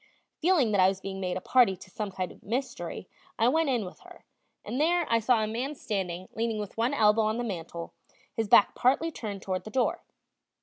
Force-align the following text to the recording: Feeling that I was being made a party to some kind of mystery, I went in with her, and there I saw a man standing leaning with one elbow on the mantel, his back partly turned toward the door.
Feeling 0.39 0.71
that 0.71 0.81
I 0.81 0.87
was 0.87 0.99
being 0.99 1.19
made 1.19 1.37
a 1.37 1.41
party 1.41 1.75
to 1.77 1.89
some 1.91 2.09
kind 2.11 2.31
of 2.31 2.41
mystery, 2.41 3.07
I 3.37 3.49
went 3.49 3.69
in 3.69 3.85
with 3.85 3.99
her, 3.99 4.25
and 4.65 4.81
there 4.81 5.05
I 5.07 5.19
saw 5.19 5.43
a 5.43 5.47
man 5.47 5.75
standing 5.75 6.27
leaning 6.33 6.57
with 6.57 6.75
one 6.75 6.95
elbow 6.95 7.21
on 7.21 7.37
the 7.37 7.43
mantel, 7.43 7.93
his 8.33 8.47
back 8.49 8.73
partly 8.73 9.11
turned 9.11 9.43
toward 9.43 9.63
the 9.63 9.69
door. 9.69 10.01